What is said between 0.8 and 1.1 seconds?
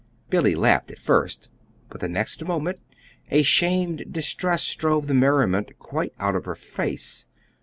at